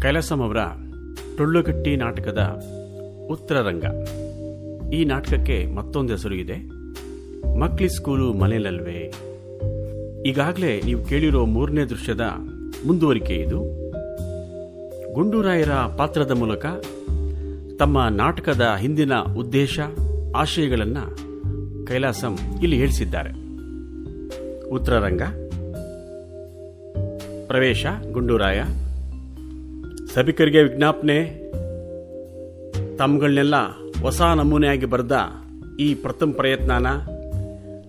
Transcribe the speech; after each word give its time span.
ಕೈಲಾಸಂ 0.00 0.42
ಅವರ 0.42 0.56
ಟೊಳ್ಳುಗಟ್ಟಿ 1.36 1.96
ನಾಟಕದ 1.96 2.62
ಉತ್ತರರಂಗ. 3.30 3.84
ಈ 4.94 5.04
ನಾಟಕಕ್ಕೆ 5.04 5.74
ಮತ್ತೊಂದು 5.74 6.12
ಹೆಸರು 6.12 6.34
ಇದೆ 6.34 6.80
ಮಕ್ಳಿ 7.58 7.88
ಸ್ಕೂಲು 7.88 8.32
ಮನೆಯಲ್ಲಲ್ವೇ? 8.32 9.12
ಈಗಾಗಲೇ 10.26 10.80
ನೀವು 10.80 11.04
ಕೇಳಿರೋ 11.04 11.44
ಮೂರನೇ 11.44 11.84
ದೃಶ್ಯದ 11.84 12.20
ಮುಂದುವರಿಕೆ 12.86 13.34
ಇದು. 13.34 13.58
ಗುಂಡೂರಾಯರ 15.12 15.70
ಪಾತ್ರದ 15.70 16.30
ಮೂಲಕ 16.30 16.66
ತಮ್ಮ 17.78 18.08
ನಾಟಕದ 18.10 18.76
ಹಿಂದಿನ 18.78 19.12
ಉದ್ದೇಶ, 19.36 19.80
ಆಶಯಗಳನ್ನು 20.36 21.16
ಕೈಲಾಸಂ 21.86 22.38
ಇಲ್ಲಿ 22.62 22.76
ಹೇಳಿಸಿದ್ದಾರೆ. 22.76 23.30
ಉತ್ತರರಂಗ. 24.68 25.22
ಪ್ರವೇಶ, 27.46 27.86
ಗುಂಡೂರಾಯ. 28.12 28.62
ಸಭಿಕರಿಗೆ 30.14 30.62
ವಿಜ್ಞಾಪನೆ 30.62 31.24
ತಮ್ಮಗಳನ್ನೆಲ್ಲ 32.96 33.54
ಹೊಸ 34.02 34.22
ನಮೂನೆಯಾಗಿ 34.22 34.86
ಬರೆದ 34.86 35.18
ಈ 35.80 35.94
ಪ್ರಥಮ 35.94 36.30
ಪ್ರಯತ್ನನ 36.30 36.86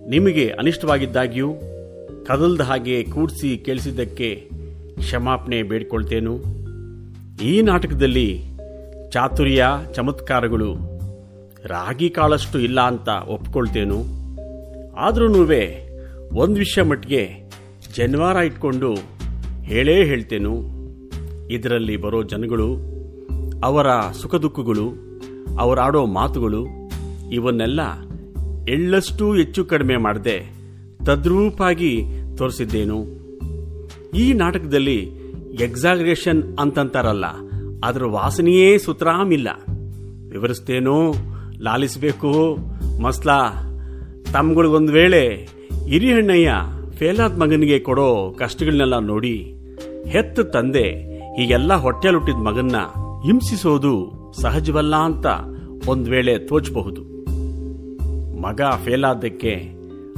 ನಿಮಗೆ 0.08 0.48
ಅನಿಷ್ಟವಾಗಿದ್ದಾಗ್ಯೂ 0.48 1.54
ಕದಲ್ದ 2.24 2.60
ಹಾಗೆ 2.60 3.04
ಕೂಡಿಸಿ 3.04 3.58
ಕೇಳಿಸಿದ್ದಕ್ಕೆ 3.58 4.48
ಕ್ಷಮಾಪಣೆ 4.98 5.62
ಬೇಡಿಕೊಳ್ತೇನು. 5.62 6.42
ಈ 7.42 7.62
ನಾಟಕದಲ್ಲಿ 7.62 8.42
ಚಾತುರ್ಯ, 9.10 9.66
ಚಮತ್ಕಾರಗಳು 9.94 10.74
ರಾಗಿ 11.64 12.10
ಕಾಳಷ್ಟು 12.10 12.60
ಇಲ್ಲ 12.60 12.80
ಅಂತ 12.80 13.08
ಒಪ್ಕೊಳ್ತೇನು. 13.08 14.00
ಆದ್ರೂ 14.96 15.28
ಒಂದು 16.34 16.58
ವಿಷಯ 16.58 16.82
ಮಟ್ಟಿಗೆ 16.82 17.50
ಜನ್ವಾರ 17.96 18.36
ಇಟ್ಕೊಂಡು 18.36 18.94
ಹೇಳೇ 19.62 20.04
ಹೇಳ್ತೇನು. 20.04 20.81
ಇದರಲ್ಲಿ 21.50 21.96
ಬರೋ 21.96 22.22
ಜನಗಳು, 22.22 22.76
ಅವರ 23.64 23.86
ಸುಖ 24.12 24.34
ದುಃಖಗಳು 24.34 24.92
ಅವರಾಡೋ 25.58 26.06
ಮಾತುಗಳು, 26.06 26.66
ಇವನ್ನೆಲ್ಲ 27.32 27.80
ಎಳ್ಳಷ್ಟು 28.68 29.34
ಹೆಚ್ಚು 29.34 29.64
ಕಡಿಮೆ 29.64 29.96
ಮಾಡದೆ 29.96 30.52
ತದ್ರೂಪಾಗಿ 31.04 32.02
ತೋರಿಸಿದ್ದೇನು? 32.36 33.06
ಈ 34.14 34.32
ನಾಟಕದಲ್ಲಿ 34.32 35.10
ಎಕ್ಸಾಗ್ರೇಷನ್ 35.60 36.58
ಅಂತಂತಾರಲ್ಲ, 36.58 37.24
ಅದರ 37.84 38.04
ವಾಸನೆಯೇ 38.04 38.78
ಸುತರಾಮಿಲ್ಲ. 38.78 39.48
ವಿವರಿಸ್ತೇನೋ, 40.30 41.12
ಲಾಲಿಸಬೇಕು, 41.60 42.56
ಮಸ್ಲಾ, 43.02 43.68
ತಮ್ಗಳಿಗೊಂದು 44.32 44.92
ವೇಳೆ 44.92 45.48
ಹಿರಿಯಣ್ಣಯ್ಯ 45.88 46.52
ಫೇಲಾದ್ 46.96 47.38
ಮಗನಿಗೆ 47.38 47.78
ಕೊಡೋ 47.78 48.34
ಕಷ್ಟಗಳನ್ನೆಲ್ಲ 48.38 48.98
ನೋಡಿ 48.98 49.54
ಹೆತ್ತ 50.06 50.40
ತಂದೆ 50.40 51.11
ಹೀಗೆಲ್ಲ 51.36 51.74
ಹೊಟ್ಟೆಲುಟ್ಟಿದ 51.74 52.34
ಮಗನ್ನ 52.34 52.76
ಹಿಂಸಿಸೋದು 53.24 54.22
ಸಹಜವಲ್ಲ 54.40 54.96
ಅಂತ 54.96 55.26
ಒಂದ್ 55.88 56.08
ವೇಳೆ 56.08 56.38
ತೋಚಬಹುದು. 56.38 57.02
ಮಗ 58.42 58.60
ಫೇಲಾದಕ್ಕೆ 58.84 59.70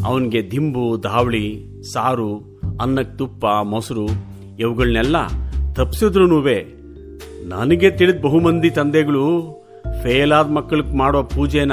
ಅವನಿಗೆ 0.05 0.51
ದಿಂಬು 0.51 0.97
ಧಾವಳಿ 1.01 1.67
ಸಾರು, 1.93 2.61
ಅನ್ನಕ್ಕೆ 2.81 3.17
ತುಪ್ಪ, 3.17 3.45
ಮೊಸರು 3.63 4.07
ಇವುಗಳನ್ನೆಲ್ಲ 4.59 5.29
ತಪ್ಪಿಸಿದ್ರು 5.73 6.43
ನನಗೆ 7.49 7.91
ತಿಳಿದ 7.91 8.21
ಬಹುಮಂದಿ 8.21 8.71
ತಂದೆಗಳು 8.71 9.51
ಫೇಲಾದ 10.03 10.51
ಮಕ್ಕಳಿಗೆ 10.51 10.97
ಮಾಡೋ 10.97 11.23
ಪೂಜೆನ 11.23 11.73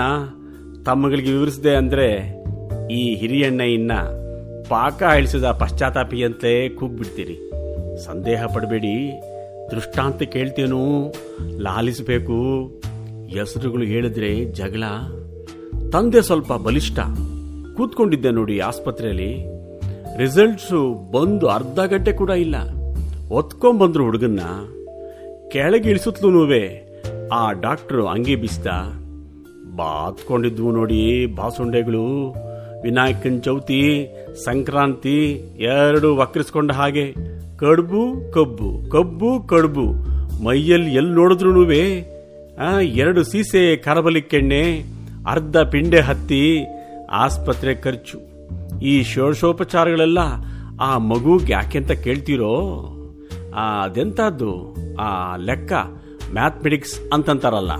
ತಮ್ಮಗಳಿಗೆ 0.85 1.31
ವಿವರಿಸಿದೆ 1.31 1.75
ಅಂದ್ರೆ 1.75 2.41
ಈ 2.93 3.15
ಹಿರಿಯಣ್ಣ 3.15 3.61
ಇನ್ನ 3.61 3.91
ಪಾಕ 4.69 5.01
ಇಳಿಸಿದ 5.01 5.43
ಪಶ್ಚಾತ್ತಾಪಿಯಂತೆ 5.43 6.69
ಕೂಗ್ಬಿಡ್ತೀರಿ. 6.69 7.51
ಸಂದೇಹ 8.05 8.45
ಪಡಬೇಡಿ. 8.45 9.21
ದೃಷ್ಟಾಂತ 9.71 10.23
ಕೇಳ್ತೇನು, 10.23 11.13
ಲಾಲಿಸಬೇಕು. 11.59 12.67
ಹೆಸರುಗಳು 13.27 13.83
ಹೇಳಿದ್ರೆ 13.83 14.45
ಜಗಳ. 14.45 14.83
ತಂದೆ 15.91 16.21
ಸ್ವಲ್ಪ 16.21 16.53
ಬಲಿಷ್ಠ. 16.53 16.99
ಕೂತ್ಕೊಂಡಿದ್ದೆ 17.77 18.31
ನೋಡಿ 18.31 18.59
ಆಸ್ಪತ್ರೆಯಲ್ಲಿ. 18.59 19.61
ರಿಸಲ್ಟ್ಸು 20.17 21.11
ಬಂದು 21.11 21.47
ಅರ್ಧ 21.47 21.79
ಗಂಟೆ 21.79 22.11
ಕೂಡ 22.11 22.29
ಇಲ್ಲ. 22.29 22.55
ಒತ್ಕೊಂಬಂದ್ರು 23.31 24.03
ಹುಡುಗನ್ನ. 24.03 24.39
ಕೆಳಗೆ 25.49 25.89
ಇಳಿಸುತ್ತಲೂ 25.89 26.47
ಆ 27.33 27.51
ಡಾಕ್ಟ್ರು 27.51 28.07
ಅಂಗಿ 28.07 28.35
ಬಿಸ್ತ 28.35 28.67
ಬಾತ್ಕೊಂಡಿದ್ವು 29.75 30.71
ನೋಡಿ 30.71 31.25
ಬಾಸುಂಡೆಗಳು. 31.25 32.35
ವಿನಾಯಕನ 32.81 33.39
ಚೌತಿ, 33.39 34.07
ಸಂಕ್ರಾಂತಿ, 34.45 35.31
ಎರಡು 35.59 36.15
ವಕ್ರಿಸ್ಕೊಂಡ 36.15 36.71
ಹಾಗೆ. 36.71 37.15
ಕಡುಬು, 37.61 38.31
ಕಬ್ಬು 38.31 38.89
ಕಬ್ಬು, 38.89 39.43
ಕಡುಬು. 39.47 39.93
ಮೈಯಲ್ಲಿ 40.43 40.95
ಎಲ್ಲಿ 40.95 41.11
ನೋಡಿದ್ರು 41.11 41.71
ಎರಡು 42.81 43.23
ಸೀಸೆ 43.23 43.75
ಕರಬಲಿಕ್ಕೆಣ್ಣೆ, 43.75 44.83
ಅರ್ಧ 45.27 45.57
ಪಿಂಡೆ 45.57 45.99
ಹತ್ತಿ, 45.99 46.59
ಆಸ್ಪತ್ರೆ 47.11 47.75
ಖರ್ಚು. 47.75 48.19
ಈ 48.79 49.03
ಷೋಡಶೋಪಚಾರಗಳೆಲ್ಲ 49.03 50.19
ಆ 50.81 50.97
ಮಗುಗೆ 50.97 51.53
ಯಾಕೆಂತ 51.53 51.91
ಕೇಳ್ತೀರೋ? 51.91 52.87
ಆ, 53.55 53.83
ಅದೆಂತದ್ದು? 53.83 54.75
ಆ, 54.99 55.35
ಲೆಕ್ಕ, 55.35 55.73
ಮ್ಯಾಥಮೆಟಿಕ್ಸ್ 56.33 56.99
ಅಂತಂತಾರಲ್ಲ. 57.13 57.71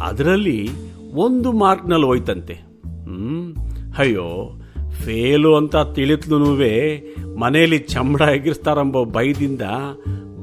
ಅದರಲ್ಲಿ 0.00 0.68
ಒಂದು 1.14 1.52
ಮಾರ್ಕ್ನಲ್ಲಿ 1.52 2.06
ಹೋಯ್ತಂತೆ. 2.06 2.54
ಹ್ಮ್, 2.54 3.56
ಅಯ್ಯೋ. 3.98 4.57
ಫೇಲು 5.04 5.56
ಅಂತ 5.56 5.76
ತಿಳಿತ್ಲೂನುವೆ 5.76 7.00
ಮನೆಯಲ್ಲಿ 7.40 7.78
ಚಮಡ 7.78 8.20
ಎಗಿರಿಸ್ತಾರಂಬೋ 8.20 9.04
ಭಯದಿಂದ 9.04 9.62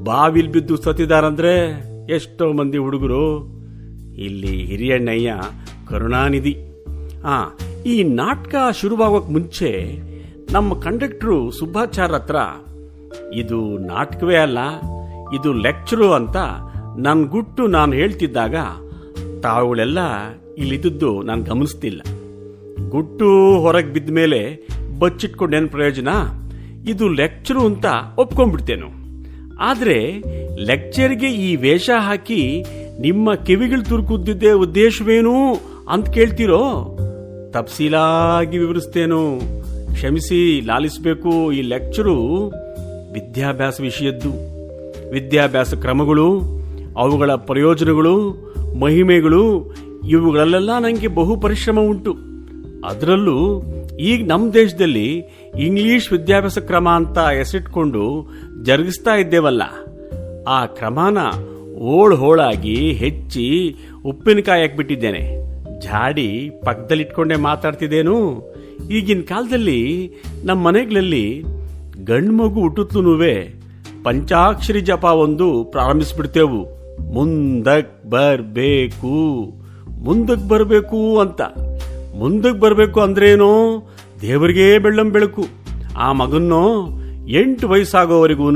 ಬಾವಿಲ್ 0.04 0.48
ಬಿದ್ದು 0.48 0.76
ಸತ್ತಿದಾರಂದ್ರೆ 0.76 1.82
ಎಷ್ಟೋ 2.14 2.52
ಮಂದಿ 2.52 2.78
ಹುಡುಗರು. 2.78 3.56
ಇಲ್ಲಿ 4.18 4.64
ಹಿರಿಯಣ್ಣಯ್ಯ 4.64 5.34
ಕರುಣಾನಿಧಿ. 5.88 6.56
ಆ, 7.24 7.50
ಈ 7.86 8.02
ನಾಟಕ 8.02 8.54
ಶುರುವಾಗೋಕ್ 8.80 9.30
ಮುಂಚೆ 9.30 9.98
ನಮ್ಮ 10.52 10.80
ಕಂಡಕ್ಟ್ರು 10.80 11.50
ಸುಬ್ಬಾಚಾರ್ 11.50 12.12
ಹತ್ರ, 12.12 12.36
ಇದು 13.34 13.78
ನಾಟಕವೇ 13.78 14.36
ಅಲ್ಲ, 14.36 14.58
ಇದು 15.40 15.52
ಲೆಕ್ಚರು 15.52 16.12
ಅಂತ 16.12 16.36
ನನ್ನ 16.98 17.26
ಗುಟ್ಟು 17.26 17.66
ನಾನು 17.66 17.92
ಹೇಳ್ತಿದ್ದಾಗ 17.92 18.54
ತಾವುಗಳೆಲ್ಲ 19.42 19.98
ಇಲ್ಲಿದ್ದು 20.58 21.22
ನಾನು 21.22 21.42
ಗಮನಿಸ್ತಿಲ್ಲ. 21.42 22.00
ಗುಟ್ಟು 22.88 23.58
ಹೊರಗೆ 23.60 23.92
ಬಿದ್ದ 23.92 24.10
ಮೇಲೆ 24.10 24.68
ಬಚ್ಚಿಟ್ಕೊಂಡೇನು 24.98 25.68
ಪ್ರಯೋಜನ? 25.68 26.08
ಇದು 26.88 27.08
ಲೆಕ್ಚರು 27.08 27.66
ಅಂತ 27.66 27.86
ಒಪ್ಕೊಂಡ್ಬಿಡ್ತೇನು. 28.18 28.86
ಆದರೆ 29.60 30.22
ಲೆಕ್ಚರ್ಗೆ 30.64 31.28
ಈ 31.28 31.56
ವೇಷ 31.56 31.90
ಹಾಕಿ 31.98 32.64
ನಿಮ್ಮ 33.00 33.34
ಕಿವಿಗಳು 33.34 33.84
ತುರುಕುದ್ದಿದ್ದೆ 33.84 34.52
ಉದ್ದೇಶವೇನು 34.52 35.60
ಅಂತ 35.88 36.10
ಕೇಳ್ತಿರೋ? 36.10 36.96
ತಪ್ಸೀಲಾಗಿ 37.50 38.58
ವಿವರಿಸ್ತೇನು. 38.58 39.38
ಕ್ಷಮಿಸಿ, 39.94 40.60
ಲಾಲಿಸಬೇಕು. 40.60 41.52
ಈ 41.52 41.62
ಲೆಕ್ಚರು 41.62 42.46
ವಿದ್ಯಾಭ್ಯಾಸ 43.12 43.80
ವಿಷಯದ್ದು. 43.80 44.30
ವಿದ್ಯಾಭ್ಯಾಸ 45.10 45.74
ಕ್ರಮಗಳು, 45.74 46.40
ಅವುಗಳ 46.96 47.32
ಪ್ರಯೋಜನಗಳು, 47.32 48.32
ಮಹಿಮೆಗಳು, 48.80 49.74
ಇವುಗಳಲ್ಲೆಲ್ಲ 50.08 50.78
ನನಗೆ 50.78 51.08
ಬಹು 51.08 51.40
ಪರಿಶ್ರಮ 51.40 51.80
ಉಂಟು. 51.80 52.35
ಅದರಲ್ಲೂ 52.84 53.62
ಈಗ 54.00 54.26
ನಮ್ಮ 54.26 54.52
ದೇಶದಲ್ಲಿ 54.52 55.22
ಇಂಗ್ಲಿಷ್ 55.58 56.12
ವಿದ್ಯಾಭ್ಯಾಸ 56.12 56.58
ಕ್ರಮ 56.58 56.88
ಅಂತ 56.88 57.18
ಹೆಸರಿಟ್ಕೊಂಡು 57.18 58.32
ಜರುಗಿಸ್ತಾ 58.62 59.14
ಇದ್ದೇವಲ್ಲ. 59.14 59.62
ಆ 60.48 60.66
ಕ್ರಮನ 60.66 61.18
ಓಳ್ 61.78 62.16
ಹೋಳಾಗಿ 62.16 62.92
ಹೆಚ್ಚಿ 62.92 63.76
ಉಪ್ಪಿನಕಾಯಿ 64.06 64.62
ಹಾಕ್ಬಿಟ್ಟಿದ್ದೇನೆ. 64.62 65.46
ಜಾಡಿ 65.80 66.50
ಪಕ್ಕದಲ್ಲಿಟ್ಕೊಂಡೇ 66.64 67.36
ಮಾತಾಡ್ತಿದ್ದೇನು? 67.36 68.42
ಈಗಿನ 68.90 69.20
ಕಾಲದಲ್ಲಿ 69.20 70.10
ನಮ್ಮ 70.44 70.66
ಮನೆಗಳಲ್ಲಿ 70.66 71.44
ಗಂಡು 72.04 72.32
ಮಗು 72.32 72.60
ಹುಟ್ಟುತ್ತಲೂನುವೆ 72.60 73.34
ಪಂಚಾಕ್ಷರಿ 74.04 74.80
ಜಪ 74.80 75.04
ಒಂದು 75.04 75.64
ಪ್ರಾರಂಭಿಸ್ಬಿಡ್ತೇವು. 75.64 76.76
ಮುಂದಕ್ 77.12 78.10
ಬರಬೇಕು. 78.10 79.42
ಮುಂದಕ್ಕೆ 79.90 80.48
ಬರಬೇಕು 80.48 81.18
ಅಂತ. 81.18 81.40
ಮುಂದಕ್ 82.18 82.60
ಬರಬೇಕು 82.60 83.00
ಅಂದ್ರೇನೋ? 83.00 83.82
ದೇವರಿಗೇ 84.20 84.78
ಬೆಳ್ಳಂ 84.78 85.10
ಬೆಳಕು. 85.10 85.44
ಆ 85.96 86.12
ಮಗನ್ನೋ 86.12 86.88
ಎಂಟು 87.28 87.68
ವಯಸ್ಸಾಗೋವರೆಗೂ 87.68 88.50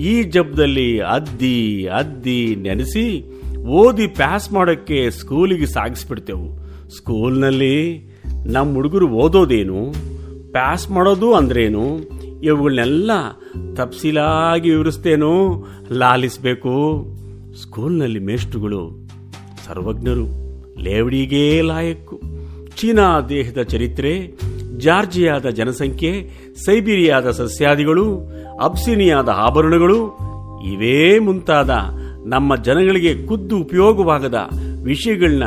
ಈ 0.00 0.22
ಜಬ್ದಲ್ಲಿ 0.22 1.00
ಅದ್ದಿ 1.00 1.86
ಅದ್ದಿ 1.86 2.56
ನೆನೆಸಿ 2.56 3.24
ಓದಿ 3.58 4.06
ಪ್ಯಾಸ್ 4.06 4.52
ಮಾಡೋಕ್ಕೆ 4.52 5.10
ಸ್ಕೂಲಿಗೆ 5.10 5.66
ಸಾಗಿಸ್ಬಿಡ್ತೇವು. 5.66 6.64
ಸ್ಕೂಲ್ನಲ್ಲಿ 6.88 8.06
ನಮ್ಮ 8.46 8.74
ಹುಡುಗರು 8.74 9.08
ಓದೋದೇನು? 9.08 9.92
ಪ್ಯಾಸ್ 10.52 10.90
ಮಾಡೋದು 10.90 11.34
ಅಂದ್ರೇನು? 11.34 11.98
ಇವುಗಳನ್ನೆಲ್ಲ 12.42 13.10
ತಪ್ಸಿಲಾಗಿ 13.74 14.70
ವಿವರಿಸ್ತೇನು? 14.70 15.64
ಲಾಲಿಸಬೇಕು. 15.92 17.06
ಸ್ಕೂಲ್ನಲ್ಲಿ 17.62 18.18
ಮೇಷ್ಟ್ರುಗಳು, 18.18 19.08
ಸರ್ವಜ್ಞರು, 19.66 20.26
ಲೇವಡಿಗೇ 20.80 21.60
ಲಾಯಕ್ಕು. 21.60 22.33
ಚೀನಾ 22.76 23.20
ದೇಹದ 23.20 23.62
ಚರಿತ್ರೆ, 23.62 24.32
ಜಾರ್ಜಿಯಾದ 24.78 25.46
ಜನಸಂಖ್ಯೆ, 25.46 26.30
ಸೈಬೀರಿಯಾದ 26.54 27.30
ಸಸ್ಯಾದಿಗಳು, 27.30 28.30
ಅಬ್ಸಿನಿಯಾದ 28.64 29.28
ಆಭರಣಗಳು, 29.28 30.18
ಇವೇ 30.72 31.18
ಮುಂತಾದ 31.18 31.70
ನಮ್ಮ 32.26 32.56
ಜನಗಳಿಗೆ 32.56 33.26
ಖುದ್ದು 33.26 33.58
ಉಪಯೋಗವಾಗದ 33.58 34.34
ವಿಷಯಗಳನ್ನ 34.84 35.42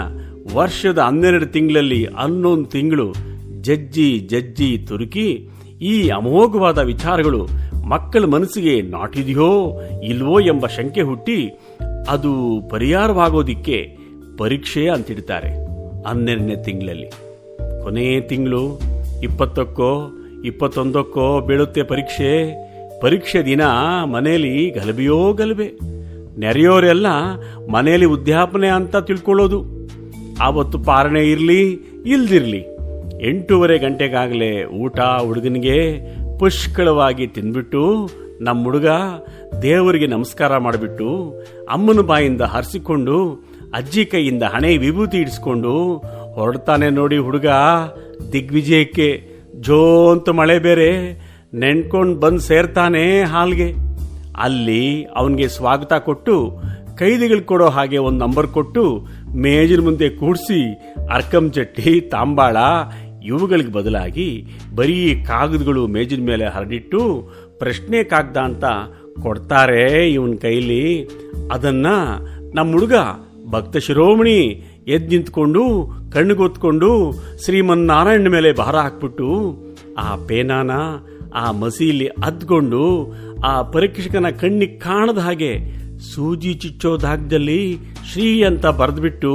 ವರ್ಷದ 0.55 0.97
ಹನ್ನೆರಡು 0.97 1.45
ತಿಂಗಳಲ್ಲಿ 1.45 2.05
ಹನ್ನೊಂದು 2.05 2.65
ತಿಂಗಳು 2.65 3.13
ಜಜ್ಜಿ 3.61 4.19
ಜಜ್ಜಿ 4.19 4.77
ತುರುಕಿ 4.77 5.49
ಈ 5.81 6.09
ಅಮೋಘವಾದ 6.09 6.77
ವಿಚಾರಗಳು 6.77 7.47
ಮಕ್ಕಳ 7.87 8.25
ಮನಸ್ಸಿಗೆ 8.25 8.81
ನಾಟಿದೆಯೋ 8.81 9.81
ಇಲ್ವೋ 10.03 10.39
ಎಂಬ 10.39 10.65
ಶಂಕೆ 10.65 11.01
ಹುಟ್ಟಿ 11.01 11.59
ಅದು 12.09 12.61
ಪರಿಹಾರವಾಗೋದಿಕ್ಕೆ 12.69 13.97
ಪರೀಕ್ಷೆ 14.37 14.89
ಅಂತಿಡ್ತಾರೆ. 14.89 15.66
ಹನ್ನೆರಡನೇ 16.05 16.55
ತಿಂಗಳಲ್ಲಿ. 16.63 17.09
ಕೊನೆಯ 17.83 18.21
ತಿಂಗಳು, 18.21 18.79
ಇಪ್ಪತ್ತಕ್ಕೋ, 19.23 20.11
ಇಪ್ಪತ್ತೊಂದಕ್ಕೋ 20.45 21.41
ಬೀಳುತ್ತೆ 21.41 21.83
ಪರೀಕ್ಷೆ. 21.83 22.67
ಪರೀಕ್ಷೆ 22.99 23.45
ದಿನ 23.45 23.61
ಮನೆಯಲ್ಲಿ 24.11 24.69
ಗಲಭೆಯೋ 24.69 25.33
ಗಲಭೆ. 25.33 25.71
ನೆರೆಯೋರೆಲ್ಲ 26.39 27.05
ಮನೆಯಲ್ಲಿ 27.71 28.05
ಉದ್ಯಾಪನೆ 28.05 28.67
ಅಂತ 28.67 28.95
ತಿಳ್ಕೊಳ್ಳೋದು. 28.95 29.63
ಆವತ್ತು 30.41 30.79
ಪಾರಣೆ 30.79 31.31
ಇರಲಿ, 31.31 31.71
ಇಲ್ದಿರಲಿ. 32.05 32.77
ಎಂಟೂವರೆ 33.29 33.77
ಗಂಟೆಗಾಗಲೇ 33.77 34.63
ಊಟ 34.63 34.99
ಹುಡುಗನಿಗೆ 34.99 35.99
ಪುಷ್ಕಳವಾಗಿ 36.37 37.27
ತಿನ್ಬಿಟ್ಟು 37.27 38.09
ನಮ್ಮ 38.41 38.63
ಹುಡುಗ 38.63 38.85
ದೇವರಿಗೆ 39.61 40.07
ನಮಸ್ಕಾರ 40.07 40.57
ಮಾಡಿಬಿಟ್ಟು 40.57 41.39
ಅಮ್ಮನ 41.71 41.99
ಬಾಯಿಂದ 41.99 42.41
ಹರಿಸಿಕೊಂಡು 42.41 43.46
ಅಜ್ಜಿ 43.73 44.05
ಕೈಯಿಂದ 44.05 44.43
ಹಣೆ 44.43 44.77
ವಿಭೂತಿ 44.77 45.17
ಇಡಿಸ್ಕೊಂಡು 45.17 45.97
ಹೊರಡ್ತಾನೆ 46.33 46.89
ನೋಡಿ 46.89 47.17
ಹುಡುಗ, 47.17 47.45
ದಿಗ್ವಿಜಯಕ್ಕೆ, 48.33 49.23
ಜೋ 49.59 50.11
ಅಂತ 50.11 50.29
ಮಳೆ 50.29 50.59
ಬೇರೆ 50.59 50.89
ನೆನ್ಕೊಂಡು 51.53 52.19
ಬಂದು 52.19 52.39
ಸೇರ್ತಾನೆ 52.39 53.23
ಹಾಲ್ಗೆ. 53.23 53.73
ಅಲ್ಲಿ 54.37 55.03
ಅವನಿಗೆ 55.03 55.47
ಸ್ವಾಗತ 55.47 55.93
ಕೊಟ್ಟು, 55.93 56.59
ಕೈದಿಗಳು 56.97 57.43
ಕೊಡೋ 57.43 57.65
ಹಾಗೆ 57.65 57.97
ಒಂದು 57.97 58.25
ನಂಬರ್ 58.25 58.47
ಕೊಟ್ಟು, 58.47 59.07
ಮೇಜಿನ 59.35 59.81
ಮುಂದೆ 59.81 60.09
ಕೂಡಿಸಿ, 60.09 60.73
ಅರ್ಕಂ 61.13 61.51
ಚಟ್ಟಿ 61.51 62.01
ತಾಂಬಾಳ, 62.01 62.57
ಇವುಗಳಿಗೆ 63.23 63.71
ಬದಲಾಗಿ 63.71 64.45
ಬರೀ 64.75 65.23
ಕಾಗದಗಳು 65.27 65.87
ಮೇಜಿನ 65.87 66.25
ಮೇಲೆ 66.25 66.45
ಹರಡಿಟ್ಟು, 66.45 67.31
ಪ್ರಶ್ನೆ 67.59 68.03
ಕಾಗ್ದ 68.03 68.37
ಅಂತ 68.37 68.63
ಕೊಡ್ತಾರೆ 69.19 70.11
ಇವನ 70.11 70.33
ಕೈಲಿ. 70.41 71.09
ಅದನ್ನ 71.51 71.87
ನಮ್ಮ 72.55 72.71
ಹುಡುಗ 72.71 72.93
ಭಕ್ತ 73.49 73.77
ಶಿರೋಮಣಿ 73.77 74.39
ಎದ್ದು 74.87 75.09
ನಿಂತ್ಕೊಂಡು 75.09 75.63
ಕಣ್ಣುಗೊತ್ಕೊಂಡು 76.13 77.11
ಶ್ರೀಮನ್ನಾರಾಯಣ 77.45 78.27
ಮೇಲೆ 78.27 78.51
ಭಾರ 78.51 78.75
ಹಾಕ್ಬಿಟ್ಟು, 78.75 79.29
ಆ 79.97 80.15
ಪೇನಾನ, 80.15 80.71
ಆ 81.35 81.51
ಮಸೀಲಿ 81.51 82.07
ಅದ್ಕೊಂಡು, 82.07 83.13
ಆ 83.45 83.61
ಪರೀಕ್ಷಕನ 83.61 84.29
ಕಣ್ಣಿಗೆ 84.29 84.77
ಕಾಣದ 84.79 85.17
ಹಾಗೆ 85.17 85.51
ಸೂಜಿ 86.13 86.53
ಚುಚ್ಚೋ 86.53 86.97
ದಾಗದಲ್ಲಿ 86.97 87.77
ಶ್ರೀ 88.11 88.43
ಅಂತ 88.43 88.65
ಬರೆದ್ಬಿಟ್ಟು 88.65 89.33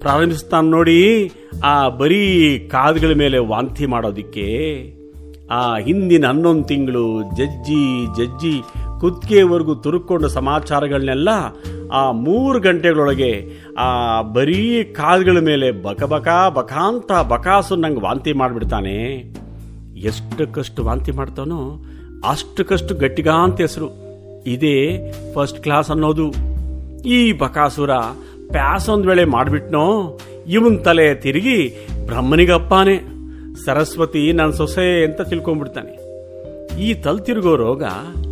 ಪ್ರಾರಂಭಿಸ್ತಾನೆ 0.00 0.68
ನೋಡಿ, 0.68 1.30
ಆ 1.64 1.88
ಬರೀ 1.88 2.22
ಕಾದುಗಳ 2.58 3.14
ಮೇಲೆ 3.14 3.38
ವಾಂತಿ 3.38 3.86
ಮಾಡೋದಿಕ್ಕೆ. 3.86 4.48
ಆ 5.50 5.76
ಹಿಂದಿನ 5.76 6.26
ಹನ್ನೊಂದು 6.26 6.64
ತಿಂಗಳು 6.64 7.22
ಜಜ್ಜಿ 7.36 7.82
ಜಜ್ಜಿ 8.16 8.54
ಕುತ್ತಿಗೆವರೆಗೂ 9.00 9.74
ತುರುಕೊಂಡ 9.74 10.24
ಸಮಾಚಾರಗಳನ್ನೆಲ್ಲ 10.24 11.28
ಆ 11.92 12.10
ಮೂರು 12.10 12.60
ಗಂಟೆಗಳೊಳಗೆ 12.60 13.50
ಆ 13.78 14.22
ಬರೀ 14.22 14.84
ಕಾಲುಗಳ 14.84 15.38
ಮೇಲೆ 15.38 15.70
ಬಕ 15.70 16.02
ಬಕ 16.02 16.28
ಬಕಾಂತ 16.54 17.12
ಬಕಾಸು 17.12 17.76
ನಂಗೆ 17.76 18.00
ವಾಂತಿ 18.00 18.32
ಮಾಡಿಬಿಡ್ತಾನೆ. 18.32 18.96
ಎಷ್ಟಕ್ಕಷ್ಟು 19.96 20.84
ವಾಂತಿ 20.84 21.12
ಮಾಡ್ತಾನೋ 21.12 21.84
ಅಷ್ಟಕ್ಕಷ್ಟು 22.28 22.94
ಗಟ್ಟಿಗಾಂತ 22.94 23.60
ಹೆಸರು. 23.60 23.88
ಇದೇ 24.46 25.12
ಫಸ್ಟ್ 25.34 25.62
ಕ್ಲಾಸ್ 25.62 25.90
ಅನ್ನೋದು. 25.90 26.32
ಈ 27.02 27.32
ಬಕಾಸುರ 27.32 27.90
ಪ್ಯಾಸ್ 28.50 28.88
ಒಂದು 28.88 29.08
ವೇಳೆ 29.08 29.24
ಮಾಡಿಬಿಟ್ನೋ, 29.24 30.18
ಇವನ್ 30.48 30.84
ತಲೆ 30.84 31.14
ತಿರುಗಿ 31.14 31.88
ಬ್ರಹ್ಮನಿಗಪ್ಪಾನೆ. 32.06 32.96
ಸರಸ್ವತಿ 33.64 34.32
ನನ್ನ 34.32 34.50
ಸೊಸೆ 34.50 35.04
ಅಂತ 35.04 35.20
ತಿಳ್ಕೊಂಡ್ಬಿಡ್ತಾನೆ. 35.20 36.01
ಈ 36.80 36.94
ತಲ್ತಿರುಗೋ 36.94 37.56
ರೋಗ, 37.56 37.82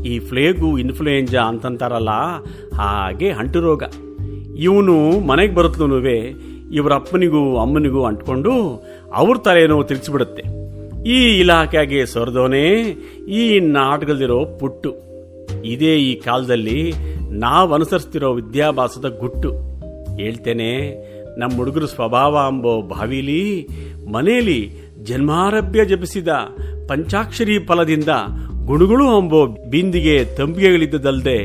ಈ 0.05 0.19
ಫ್ಲೇಗು 0.19 0.79
ಇನ್ಫ್ಲೂಯೆಂಜಾ 0.79 1.43
ಅಂತಂತಾರಲ್ಲ, 1.43 2.09
ಹಾಗೆ 2.75 3.31
ಅಂಟು 3.31 3.61
ರೋಗ. 3.61 3.83
ಇವನು 4.59 5.27
ಮನೆಗೆ 5.27 5.55
ಬರುತ್ತಲೂನುವೆ 5.55 6.51
ಇವರ 6.73 6.93
ಅಪ್ಪನಿಗೂ 6.93 7.59
ಅಮ್ಮನಿಗೂ 7.59 8.05
ಅಂಟ್ಕೊಂಡು 8.05 8.85
ಅವ್ರ 9.15 9.39
ತಲೆನೋ 9.39 9.83
ತಿರ್ಗಿಸ್ಬಿಡುತ್ತೆ 9.83 10.43
ಈ 11.09 11.39
ಇಲಾಖೆಗೆ 11.39 12.07
ಸೊರದೋನೇ 12.07 12.69
ಈ 13.29 13.61
ನಾಟಕದಲ್ಲಿರೋ 13.61 14.45
ಪುಟ್ಟು. 14.45 14.95
ಇದೇ 15.65 15.97
ಈ 15.97 16.15
ಕಾಲದಲ್ಲಿ 16.15 16.93
ನಾವು 17.31 17.75
ಅನುಸರಿಸ್ತಿರೋ 17.75 18.33
ವಿದ್ಯಾಭ್ಯಾಸದ 18.33 19.19
ಗುಟ್ಟು. 19.19 19.51
ಹೇಳ್ತೇನೆ 20.17 20.71
ನಮ್ಮ 21.39 21.57
ಹುಡುಗರು 21.57 21.87
ಸ್ವಭಾವ 21.87 22.39
ಅಂಬೋ 22.39 22.83
ಬಾವಿಲಿ 22.83 23.69
ಮನೆಯಲ್ಲಿ 24.13 24.73
ಜನ್ಮಾರಭ್ಯ 25.03 25.85
ಜಪಿಸಿದ 25.85 26.29
ಪಂಚಾಕ್ಷರಿ 26.91 27.59
ಫಲದಿಂದ 27.59 28.09
ಗುಣಗಳು 28.65 29.17
ಅಂಬೋ 29.17 29.47
ಬಿಂದಿಗೆ 29.47 30.25
ತಂಬಿಗೆಗಳಿದ್ದದಲ್ಲದೆ 30.25 31.39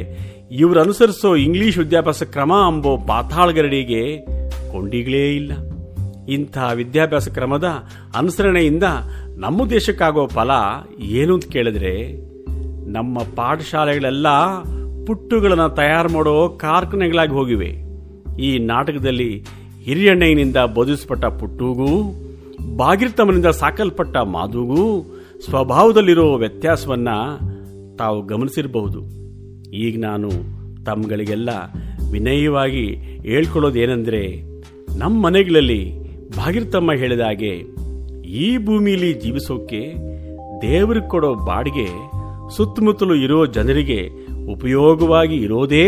ಇವರು 0.52 0.82
ಅನುಸರಿಸೋ 0.82 1.36
ಇಂಗ್ಲಿಷ್ 1.36 1.78
ವಿದ್ಯಾಭ್ಯಾಸ 1.78 2.24
ಕ್ರಮ 2.24 2.54
ಅಂಬೋ 2.54 2.98
ಪಾತಾಳಗರಡಿಗೆ 2.98 4.26
ಕೊಂಡಿಗಳೇ 4.72 5.36
ಇಲ್ಲ. 5.36 5.52
ಇಂಥ 6.30 6.58
ವಿದ್ಯಾಭ್ಯಾಸ 6.76 7.28
ಕ್ರಮದ 7.28 7.64
ಅನುಸರಣೆಯಿಂದ 8.16 8.84
ನಮ್ಮ 9.38 9.70
ದೇಶಕ್ಕಾಗೋ 9.70 10.28
ಫಲ 10.28 10.52
ಏನು 11.00 11.34
ಅಂತ 11.34 11.46
ಕೇಳಿದ್ರೆ, 11.52 12.12
ನಮ್ಮ 12.92 13.20
ಪಾಠಶಾಲೆಗಳೆಲ್ಲ 13.20 14.28
ಪುಟ್ಟುಗಳನ್ನು 15.08 15.70
ತಯಾರು 15.70 16.14
ಮಾಡೋ 16.14 16.50
ಕಾರ್ಖಾನೆಗಳಾಗಿ 16.50 17.32
ಹೋಗಿವೆ. 17.32 17.70
ಈ 18.42 18.58
ನಾಟಕದಲ್ಲಿ 18.58 19.46
ಹಿರಿಯಣ್ಣಯ್ಯನಿಂದ 19.84 20.58
ಬೋಧಿಸಲ್ಪಟ್ಟ 20.58 21.26
ಪುಟ್ಟುಗೂ, 21.26 22.14
ಬಾಗಿರ್ತಮ್ಮನಿಂದ 22.76 23.46
ಸಾಕಲ್ಪಟ್ಟ 23.46 24.18
ಮಾದುಗೂ 24.18 25.15
ಸ್ವಭಾವದಲ್ಲಿರೋ 25.46 26.38
ವ್ಯತ್ಯಾಸವನ್ನ 26.38 27.10
ತಾವು 27.98 28.22
ಗಮನಿಸಿರಬಹುದು. 28.22 29.00
ಈಗ 29.70 30.00
ನಾನು 30.00 30.30
ತಮ್ಮಗಳಿಗೆಲ್ಲ 30.86 31.50
ವಿನಯವಾಗಿ 32.12 32.86
ಹೇಳ್ಕೊಳ್ಳೋದೇನೆಂದರೆ 33.22 34.42
ನಮ್ಮ 34.98 35.26
ಮನೆಗಳಲ್ಲಿ 35.26 35.82
ಭಾಗಿರ್ತಮ್ಮ 36.38 36.94
ಹೇಳಿದ 36.94 37.20
ಹಾಗೆ, 37.20 37.54
ಈ 38.28 38.66
ಭೂಮಿಯಲ್ಲಿ 38.66 39.14
ಜೀವಿಸೋಕೆ 39.14 39.82
ದೇವರಿಗೆ 40.62 41.10
ಕೊಡೋ 41.10 41.34
ಬಾಡಿಗೆ 41.36 41.88
ಸುತ್ತಮುತ್ತಲು 42.56 43.16
ಇರೋ 43.16 43.46
ಜನರಿಗೆ 43.46 44.00
ಉಪಯೋಗವಾಗಿ 44.54 45.36
ಇರೋದೇ 45.36 45.88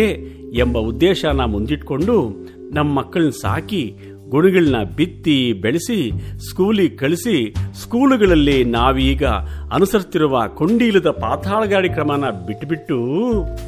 ಎಂಬ 0.57 0.77
ಉದ್ದೇಶನ 0.77 1.42
ಮುಂದಿಟ್ಕೊಂಡು 1.45 2.15
ನಮ್ಮ 2.73 2.99
ಮಕ್ಕಳನ್ನ 2.99 3.30
ಸಾಕಿ 3.30 3.83
ಗುಣಗಳನ್ನ 4.30 4.76
ಬಿತ್ತಿ, 4.96 5.54
ಬೆಳೆಸಿ 5.54 6.12
ಸ್ಕೂಲಿಗೆ 6.50 6.96
ಕಳಿಸಿ, 6.96 7.54
ಸ್ಕೂಲುಗಳಲ್ಲಿ 7.81 8.64
ನಾವೀಗ 8.64 9.26
ಅನುಸರಿಸುತ್ತಿರುವ 9.74 10.48
ಕೊಂಡಿಲ್ಲದ 10.48 11.07
ಪಾತಾಳಗಾಡಿ 11.07 11.90
ಕ್ರಮನ 11.90 12.30
ಬಿಟ್ಟುಬಿಟ್ಟು 12.30 12.96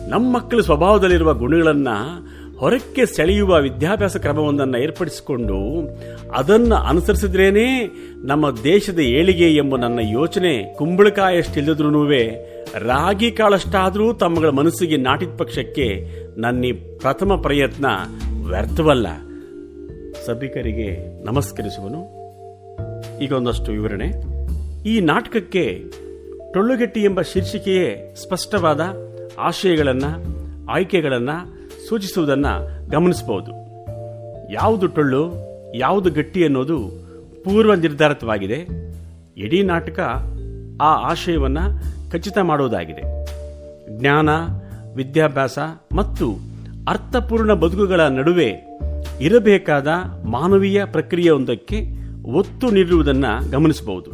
ನಮ್ಮ 0.09 0.35
ಮಕ್ಕಳ 0.35 0.59
ಸ್ವಭಾವದಲ್ಲಿರುವ 0.59 1.33
ಗುಣಗಳನ್ನ 1.33 1.87
ಹೊರಕ್ಕೆ 2.57 3.05
ಸೆಳೆಯುವ 3.05 3.61
ವಿದ್ಯಾಭ್ಯಾಸ 3.61 4.17
ಕ್ರಮವೊಂದನ್ನು 4.17 4.77
ಏರ್ಪಡಿಸಿಕೊಂಡು 4.77 5.87
ಅದನ್ನು 6.31 6.75
ಅನುಸರಿಸಿದ್ರೇನೆ 6.75 7.87
ನಮ್ಮ 8.25 8.51
ದೇಶದ 8.63 8.99
ಏಳಿಗೆ 8.99 9.55
ಎಂಬ 9.55 9.77
ನನ್ನ 9.77 9.99
ಯೋಚನೆ 10.11 10.75
ಕುಂಬಳಕಾಯಷ್ಟಿಲ್ಲದ್ರೂ 10.77 12.09
ರಾಗಿ 12.75 13.31
ಕಾಳಷ್ಟಾದರೂ 13.31 14.13
ತಮ್ಮಗಳ 14.13 14.49
ಮನಸ್ಸಿಗೆ 14.49 14.97
ನಾಟಿದ 14.97 15.29
ಪಕ್ಷಕ್ಕೆ 15.37 15.87
ನನ್ನ 16.39 16.65
ಪ್ರಥಮ 16.99 17.35
ಪ್ರಯತ್ನ 17.35 17.85
ವ್ಯರ್ಥವಲ್ಲ. 18.49 19.07
ಸಭಿಕರಿಗೆ 20.29 21.21
ನಮಸ್ಕರಿಸುವನು. 21.23 22.01
ಈಗ 23.19 23.33
ಒಂದಷ್ಟು 23.33 23.71
ವಿವರಣೆ. 23.71 24.07
ಈ 24.89 24.99
ನಾಟಕಕ್ಕೆ 24.99 25.83
ಟೊಳ್ಳುಗೆಟ್ಟಿ 26.53 27.03
ಎಂಬ 27.03 27.21
ಶೀರ್ಷಿಕೆಯೇ 27.21 28.15
ಸ್ಪಷ್ಟವಾದ 28.15 28.81
ಆಶಯಗಳನ್ನು, 29.39 30.09
ಆಯ್ಕೆಗಳನ್ನು 30.71 31.69
ಸೂಚಿಸುವುದನ್ನ 31.87 32.45
ಗಮನಿಸಬಹುದು. 32.91 33.51
ಯಾವುದು 34.51 34.87
ಟೊಳ್ಳು, 34.87 35.33
ಯಾವುದು 35.75 36.09
ಗಟ್ಟಿ 36.09 36.43
ಅನ್ನೋದು 36.43 36.77
ಪೂರ್ವ 37.43 37.73
ನಿರ್ಧಾರಿತವಾಗಿದೆ. 37.73 38.67
ಇಡೀ 39.37 39.63
ನಾಟಕ 39.63 39.99
ಆ 40.81 40.93
ಆಶಯವನ್ನ 40.93 41.57
ಖಚಿತ 42.11 42.37
ಮಾಡುವುದಾಗಿದೆ. 42.37 43.01
ಜ್ಞಾನ, 43.99 44.29
ವಿದ್ಯಾಭ್ಯಾಸ 44.95 45.59
ಮತ್ತು 45.93 46.49
ಅರ್ಥಪೂರ್ಣ 46.87 47.53
ಬದುಕುಗಳ 47.53 48.01
ನಡುವೆ 48.01 48.68
ಇರಬೇಕಾದ 49.21 49.87
ಮಾನವೀಯ 50.25 50.85
ಪ್ರಕ್ರಿಯೆಯೊಂದಕ್ಕೆ 50.85 51.85
ಒತ್ತು 52.31 52.71
ನೀಡುವುದನ್ನು 52.71 53.51
ಗಮನಿಸಬಹುದು. 53.51 54.11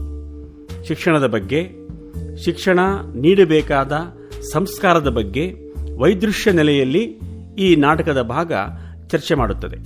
ಶಿಕ್ಷಣದ 0.84 1.28
ಬಗ್ಗೆ, 1.28 1.70
ಶಿಕ್ಷಣ 2.44 2.80
ನೀಡಬೇಕಾದ 3.16 3.94
ಸಂಸ್ಕಾರದ 4.54 5.08
ಬಗ್ಗೆ 5.08 5.54
ವೈದೃಶ್ಯ 5.98 6.52
ನೆಲೆಯಲ್ಲಿ 6.52 7.20
ಈ 7.58 7.76
ನಾಟಕದ 7.76 8.22
ಭಾಗ 8.22 8.54
ಚರ್ಚೆ 9.08 9.36
ಮಾಡುತ್ತದೆ. 9.36 9.78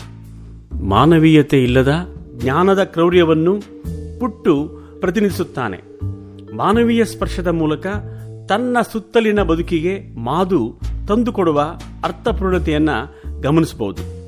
ಮಾನವೀಯತೆ 0.83 1.63
ಇಲ್ಲದ 1.63 2.15
ಜ್ಞಾನದ 2.37 2.83
ಕ್ರೌರ್ಯವನ್ನು 2.83 3.59
ಪುಟ್ಟು 4.19 4.81
ಪ್ರತಿನಿಧಿಸುತ್ತಾನೆ. 4.99 5.77
ಮಾನವೀಯ 6.55 7.05
ಸ್ಪರ್ಶದ 7.05 7.47
ಮೂಲಕ 7.47 7.87
ತನ್ನ 8.49 8.77
ಸುತ್ತಲಿನ 8.91 9.43
ಬದುಕಿಗೆ 9.43 10.19
ಮಾದು 10.19 10.79
ತಂದುಕೊಡುವ 11.07 11.59
ಅರ್ಥಪೂರ್ಣತೆಯನ್ನು 12.03 13.21
ಗಮನಿಸಬಹುದು. 13.41 14.18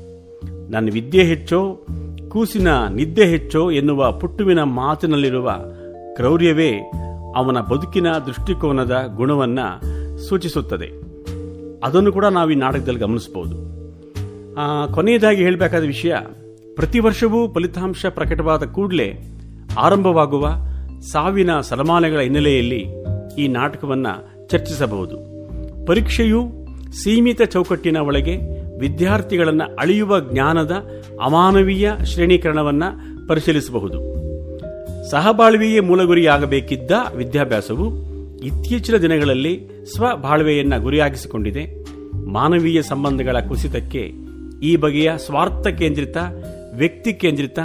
ನನ್ನ 0.72 0.88
ವಿದ್ಯೆ 0.92 1.24
ಹೆಚ್ಚೋ, 1.24 1.86
ಕೂಸಿನ 2.28 2.68
ನಿದ್ದೆ 2.94 3.24
ಹೆಚ್ಚೋ 3.24 3.70
ಎನ್ನುವ 3.70 4.12
ಪುಟ್ಟುವಿನ 4.12 4.62
ಮಾತಿನಲ್ಲಿರುವ 4.62 5.52
ಕ್ರೌರ್ಯವೇ 6.16 6.78
ಅವನ 7.36 7.60
ಬದುಕಿನ 7.60 8.06
ದೃಷ್ಟಿಕೋನದ 8.26 9.04
ಗುಣವನ್ನ 9.16 9.58
ಸೂಚಿಸುತ್ತದೆ. 10.28 10.88
ಅದನ್ನು 11.84 12.12
ಕೂಡ 12.12 12.24
ನಾವು 12.24 12.50
ಈ 12.50 12.54
ನಾಟಕದಲ್ಲಿ 12.54 13.00
ಗಮನಿಸಬಹುದು. 13.00 13.56
ಕೊನೆಯದಾಗಿ 14.92 15.42
ಹೇಳಬೇಕಾದ 15.42 15.82
ವಿಷಯ, 15.82 16.14
ಪ್ರತಿ 16.74 16.98
ವರ್ಷವೂ 16.98 17.52
ಫಲಿತಾಂಶ 17.52 18.06
ಪ್ರಕಟವಾದ 18.06 18.62
ಕೂಡಲೇ 18.62 19.38
ಆರಂಭವಾಗುವ 19.78 20.48
ಸಾವಿನ 21.12 21.60
ಸಲಮಾನೆಗಳ 21.60 22.20
ಹಿನ್ನೆಲೆಯಲ್ಲಿ 22.20 22.86
ಈ 23.38 23.48
ನಾಟಕವನ್ನ 23.48 24.06
ಚರ್ಚಿಸಬಹುದು. 24.46 25.16
ಪರೀಕ್ಷೆಯು 25.86 26.52
ಸೀಮಿತ 26.92 27.42
ಚೌಕಟ್ಟಿನ 27.42 27.96
ಒಳಗೆ 27.96 28.61
ವಿದ್ಯಾರ್ಥಿಗಳನ್ನು 28.78 29.76
ಅಳಿಯುವ 29.78 30.20
ಜ್ಞಾನದ 30.20 30.70
ಅಮಾನವೀಯ 31.22 31.90
ಶ್ರೇಣೀಕರಣವನ್ನು 32.04 33.12
ಪರಿಶೀಲಿಸಬಹುದು. 33.28 34.12
ಸಹಬಾಳ್ವೆಯೇ 35.10 35.80
ಮೂಲಗುರಿಯಾಗಬೇಕಿದ್ದ 35.80 36.90
ವಿದ್ಯಾಭ್ಯಾಸವು 37.16 38.12
ಇತ್ತೀಚಿನ 38.38 38.96
ದಿನಗಳಲ್ಲಿ 38.96 39.68
ಸ್ವಬಾಳ್ವೆಯನ್ನು 39.94 40.82
ಗುರಿಯಾಗಿಸಿಕೊಂಡಿದೆ. 40.82 41.84
ಮಾನವೀಯ 42.14 42.82
ಸಂಬಂಧಗಳ 42.82 43.40
ಕುಸಿತಕ್ಕೆ 43.40 44.12
ಈ 44.62 44.76
ಬಗೆಯ 44.76 45.12
ಸ್ವಾರ್ಥ 45.16 45.66
ಕೇಂದ್ರಿತ, 45.66 46.16
ವ್ಯಕ್ತಿ 46.74 47.12
ಕೇಂದ್ರಿತ 47.14 47.58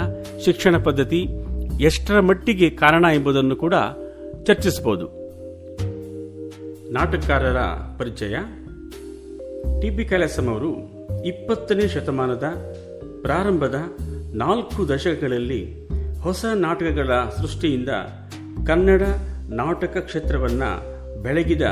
ಶಿಕ್ಷಣ 0.44 0.76
ಪದ್ಧತಿ 0.76 1.28
ಎಷ್ಟರ 1.80 2.20
ಮಟ್ಟಿಗೆ 2.20 2.70
ಕಾರಣ 2.70 3.04
ಎಂಬುದನ್ನು 3.14 3.56
ಕೂಡ 3.56 3.74
ಚರ್ಚಿಸಬಹುದು. 4.44 5.18
ನಾಟಕಕಾರರ 6.92 7.56
ಪರಿಚಯ 7.98 8.36
ಟಿ 9.80 9.96
ಪಿ 9.96 10.04
ಕೈಲಾಸಂ 10.04 10.48
ಅವರು 10.48 10.97
ಇಪ್ಪತ್ತನೇ 11.24 11.88
ಶತಮಾನದ 11.88 12.44
ಪ್ರಾರಂಭದ 13.22 13.74
ನಾಲ್ಕು 14.34 14.88
ದಶಕಗಳಲ್ಲಿ 14.88 15.88
ಹೊಸ 16.20 16.44
ನಾಟಕಗಳ 16.54 17.10
ಸೃಷ್ಟಿಯಿಂದ 17.40 17.88
ಕನ್ನಡ 18.66 19.02
ನಾಟಕ 19.50 19.96
ಕ್ಷೇತ್ರವನ್ನ 19.96 20.62
ಬೆಳಗಿದ 21.22 21.62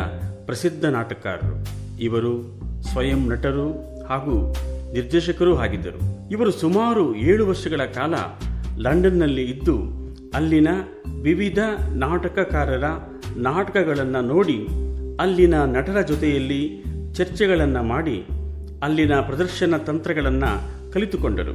ಪ್ರಸಿದ್ಧ 0.46 0.84
ನಾಟಕಕಾರರು. 0.84 1.66
ಇವರು 2.02 2.42
ಸ್ವಯಂ 2.82 3.30
ನಟರು 3.30 3.68
ಹಾಗೂ 4.04 4.54
ನಿರ್ದೇಶಕರೂ 4.92 5.56
ಆಗಿದ್ದರು. 5.56 6.30
ಇವರು 6.30 6.50
ಸುಮಾರು 6.50 7.14
ಏಳು 7.14 7.46
ವರ್ಷಗಳ 7.46 7.80
ಕಾಲ 7.84 8.14
ಲಂಡನ್ನಲ್ಲಿ 8.78 9.44
ಇದ್ದು, 9.44 9.78
ಅಲ್ಲಿನ 10.34 10.68
ವಿವಿಧ 11.22 11.58
ನಾಟಕಕಾರರ 11.94 12.84
ನಾಟಕಗಳನ್ನು 13.36 14.20
ನೋಡಿ, 14.20 14.66
ಅಲ್ಲಿನ 15.20 15.54
ನಟರ 15.64 16.00
ಜೊತೆಯಲ್ಲಿ 16.00 16.84
ಚರ್ಚೆಗಳನ್ನು 17.14 17.82
ಮಾಡಿ 17.82 18.26
ಅಲ್ಲಿನ 18.82 19.14
ಪ್ರದರ್ಶನ 19.14 19.76
ತಂತ್ರಗಳನ್ನು 19.76 20.76
ಕಲಿತುಕೊಂಡರು. 20.92 21.52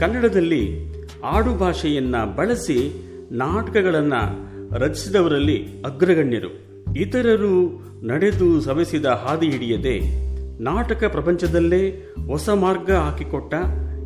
ಕನ್ನಡದಲ್ಲಿ 0.00 0.92
ಆಡು 1.24 1.54
ಭಾಷೆಯನ್ನ 1.54 2.16
ಬಳಸಿ 2.36 2.92
ನಾಟಕಗಳನ್ನು 3.32 4.54
ರಚಿಸಿದವರಲ್ಲಿ 4.74 5.82
ಅಗ್ರಗಣ್ಯರು. 5.84 6.50
ಇತರರು 6.92 7.82
ನಡೆದು 8.06 8.60
ಸವೆಸಿದ 8.60 9.04
ಹಾದಿ 9.04 9.50
ಹಿಡಿಯದೆ 9.50 10.24
ನಾಟಕ 10.62 11.04
ಪ್ರಪಂಚದಲ್ಲೇ 11.04 11.88
ಹೊಸ 12.26 12.48
ಮಾರ್ಗ 12.48 12.92
ಹಾಕಿಕೊಟ್ಟ 12.92 13.54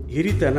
ಹಿರಿತನ 0.09 0.59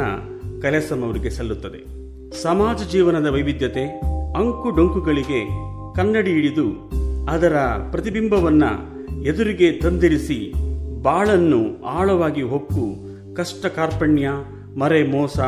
ಕಲೆಸಂ 0.62 1.04
ಅವರಿಗೆ 1.04 1.30
ಸಲ್ಲುತ್ತದೆ. 1.30 2.00
ಸಮಾಜ 2.42 2.92
ಜೀವನದ 2.92 3.28
ವೈವಿಧ್ಯತೆ, 3.28 4.02
ಅಂಕು 4.38 4.70
ಡೊಂಕುಗಳಿಗೆ 4.70 5.48
ಕನ್ನಡಿ 5.96 6.32
ಹಿಡಿದು 6.32 6.92
ಅದರ 7.26 7.56
ಪ್ರತಿಬಿಂಬವನ್ನ 7.92 8.64
ಎದುರಿಗೆ 9.26 9.72
ತಂದಿರಿಸಿ 9.72 10.54
ಬಾಳನ್ನು 11.02 11.84
ಆಳವಾಗಿ 11.84 12.42
ಹೊಕ್ಕು, 12.42 12.96
ಕಷ್ಟ 13.36 13.66
ಕಾರ್ಪಣ್ಯ, 13.66 14.30
ಮರೆ 14.80 15.04
ಮೋಸ, 15.04 15.40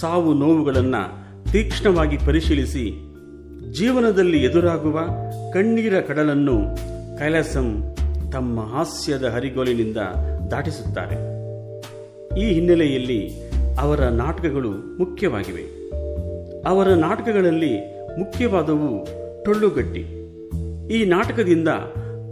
ಸಾವು 0.00 0.34
ನೋವುಗಳನ್ನು 0.34 1.24
ತೀಕ್ಷ್ಣವಾಗಿ 1.52 2.16
ಪರಿಶೀಲಿಸಿ 2.26 2.90
ಜೀವನದಲ್ಲಿ 3.72 4.44
ಎದುರಾಗುವ 4.44 5.00
ಕಣ್ಣೀರ 5.52 6.00
ಕಡಲನ್ನು 6.00 6.76
ಕೈಲಾಸಂ 7.18 7.96
ತಮ್ಮ 8.32 8.74
ಹಾಸ್ಯದ 8.74 9.24
ಹರಿಗೋಲಿನಿಂದ 9.24 9.96
ದಾಟಿಸುತ್ತಾರೆ. 10.50 11.14
ಈ 12.40 12.54
ಹಿನ್ನೆಲೆಯಲ್ಲಿ 12.54 13.30
ಅವರ 13.80 14.00
ನಾಟಕಗಳು 14.00 14.70
ಮುಖ್ಯವಾಗಿವೆ. 14.70 15.90
ಅವರ 16.62 16.88
ನಾಟಕಗಳಲ್ಲಿ 16.88 17.78
ಮುಖ್ಯವಾದವು 18.18 19.04
ಟೊಳ್ಳುಗಟ್ಟಿ. 19.44 20.00
ಈ 20.94 21.04
ನಾಟಕದಿಂದ 21.04 21.68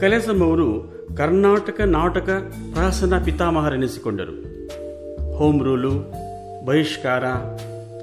ಕೈಲಾಸಂ 0.00 0.42
ಅವರು 0.42 0.92
ಕರ್ನಾಟಕ 1.16 1.80
ನಾಟಕ 1.80 2.30
ಪ್ರಹಸನ 2.72 3.24
ಪಿತಾಮಹರೆನಿಸಿಕೊಂಡರು 3.24 4.34
ಹೋಮ್ 5.36 5.62
ರೂಲು, 5.62 5.90
ಬಹಿಷ್ಕಾರ, 6.64 7.24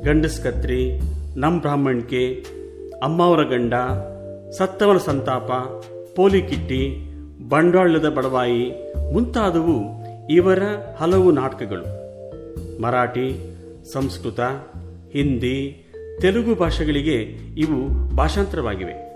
ಗಂಡಸ್ಕತ್ರಿ, 0.04 1.02
ನಮ್ 1.38 1.60
ಬ್ರಾಹ್ಮಣ್ಕೆ, 1.60 2.46
ಅಮ್ಮವರ 3.04 3.44
ಗಂಡ 3.44 3.74
ಸತ್ತವನ 4.52 4.98
ಸಂತಾಪ 4.98 5.52
ಪೋಲಿಕಿಟ್ಟಿ 6.16 7.12
ಬಂಡಾಳದ 7.50 8.10
ಬಡವಾಯಿ 8.10 8.72
ಮುಂತಾದವು 9.14 9.78
ಇವರ 10.30 10.64
ಹಲವು 11.00 11.32
ನಾಟಕಗಳು. 11.32 11.86
ಮರಾಠಿ, 12.82 13.58
ಸಂಸ್ಕೃತ, 13.94 14.40
ಹಿಂದಿ, 15.14 15.86
ತೆಲುಗು 16.22 16.56
ಭಾಷೆಗಳಿಗೆ 16.56 17.22
ಇವು 17.58 17.88
ಭಾಷಾಂತರವಾಗಿವೆ. 18.16 19.10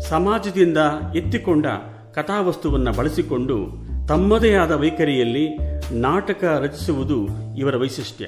ಸಮಾಜದಿಂದ 0.00 0.78
ಎತ್ತಿಕೊಂಡ 1.16 1.66
ಕಥಾವಸ್ತುವನ್ನು 2.14 2.92
ಬಳಸಿಕೊಂಡು 2.92 3.56
ತಮ್ಮದೇ 4.08 4.52
ಆದ 4.52 4.70
ವೈಖರಿಯಲ್ಲಿ 4.70 5.58
ನಾಟಕ 5.92 6.60
ರಚಿಸುವುದು 6.62 7.28
ಇವರ 7.58 7.76
ವೈಶಿಷ್ಟ್ಯ. 7.76 8.26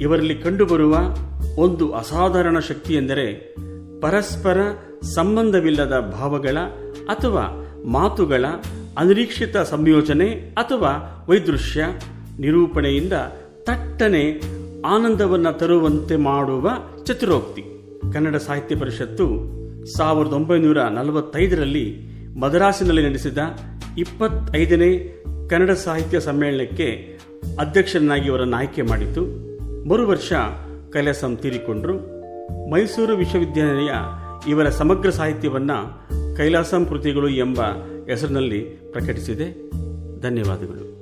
ಇವರಲ್ಲಿ 0.00 0.34
ಕಂಡುಬರುವ 0.34 0.96
ಒಂದು 1.56 1.92
ಅಸಾಧಾರಣ 1.92 2.58
ಶಕ್ತಿ 2.58 2.94
ಎಂದರೆ 2.94 3.54
ಪರಸ್ಪರ 4.00 4.58
ಸಂಬಂಧವಿಲ್ಲದ 5.02 6.12
ಭಾವಗಳ 6.12 6.58
ಅಥವಾ 7.08 7.74
ಮಾತುಗಳ 7.86 8.44
ಅನಿರೀಕ್ಷಿತ 8.98 9.56
ಸಂಯೋಜನೆ 9.56 10.28
ಅಥವಾ 10.30 11.26
ವೈದೃಶ್ಯ, 11.28 11.84
ನಿರೂಪಣೆಯಿಂದ 12.38 13.12
ತಟ್ಟನೆ 13.62 14.40
ಆನಂದವನ್ನು 14.86 15.58
ತರುವಂತೆ 15.58 16.16
ಮಾಡುವ 16.16 16.70
ಚತುರೋಕ್ತಿ. 17.04 17.62
ಕನ್ನಡ 18.12 18.36
ಸಾಹಿತ್ಯ 18.36 18.76
ಪರಿಷತ್ತು 18.76 19.26
ಸಾವಿರದ 19.96 20.32
ಒಂಬೈನೂರ 20.32 20.82
ನಲವತ್ತೈದರಲ್ಲಿ 20.82 22.17
ಮದರಾಸಿನಲ್ಲಿ 22.38 23.08
ನಡೆಸಿದ 23.08 23.38
ಇಪ್ಪತ್ತೈದನೇ 23.98 25.22
ಕನ್ನಡ 25.50 25.70
ಸಾಹಿತ್ಯ 25.70 26.20
ಸಮ್ಮೇಳನಕ್ಕೆ 26.20 27.18
ಅಧ್ಯಕ್ಷರನ್ನಾಗಿ 27.58 28.30
ಅವರನ್ನು 28.30 28.56
ಆಯ್ಕೆ 28.56 28.82
ಮಾಡಿತು 28.82 29.48
ಮರು 29.88 30.08
ವರ್ಷ 30.08 30.32
ಕೈಲಾಸಂ 30.92 31.36
ತೀರಿಕೊಂಡರು. 31.36 31.94
ಮೈಸೂರು 32.70 33.16
ವಿಶ್ವವಿದ್ಯಾಲಯ 33.16 33.90
ಇವರ 34.50 34.68
ಸಮಗ್ರ 34.68 35.10
ಸಾಹಿತ್ಯವನ್ನು 35.10 36.08
ಕೈಲಾಸಂ 36.36 36.86
ಕೃತಿಗಳು 36.86 37.28
ಎಂಬ 37.28 37.60
ಹೆಸರಿನಲ್ಲಿ 38.08 38.60
ಪ್ರಕಟಿಸಿದೆ. 38.60 39.70
ಧನ್ಯವಾದಗಳು. 40.20 40.97